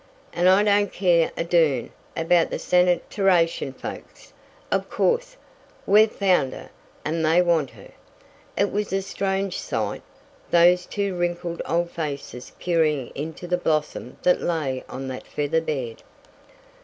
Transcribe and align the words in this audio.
And 0.33 0.49
I 0.49 0.63
don't 0.63 0.91
care 0.91 1.31
a 1.37 1.43
durn 1.43 1.91
about 2.17 2.49
the 2.49 2.57
sanitarition 2.57 3.71
folks. 3.71 4.33
Of 4.71 4.89
course 4.89 5.33
if 5.33 5.37
we've 5.87 6.11
found 6.11 6.53
her 6.53 6.71
and 7.05 7.23
they 7.23 7.39
want 7.39 7.69
her" 7.69 7.91
It 8.57 8.71
was 8.71 8.91
a 8.91 9.03
strange 9.03 9.59
sight. 9.59 10.01
Those 10.49 10.87
two 10.87 11.15
wrinkled 11.15 11.61
old 11.67 11.91
faces 11.91 12.51
peering 12.59 13.11
into 13.13 13.45
the 13.47 13.59
blossom 13.59 14.17
that 14.23 14.41
lay 14.41 14.83
on 14.89 15.07
that 15.09 15.27
feather 15.27 15.61
bed! 15.61 16.01